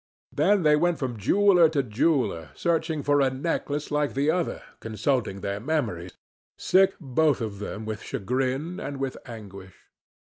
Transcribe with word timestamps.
Then 0.33 0.63
they 0.63 0.75
went 0.75 0.97
from 0.97 1.15
jeweler 1.19 1.69
to 1.69 1.83
jeweler, 1.83 2.49
searching 2.55 3.03
for 3.03 3.21
a 3.21 3.29
necklace 3.29 3.91
like 3.91 4.15
the 4.15 4.31
other, 4.31 4.63
consulting 4.79 5.41
their 5.41 5.59
memories, 5.59 6.17
sick 6.57 6.95
both 6.99 7.39
of 7.39 7.59
them 7.59 7.85
with 7.85 8.01
chagrin 8.01 8.79
and 8.79 8.97
with 8.97 9.15
anguish. 9.27 9.75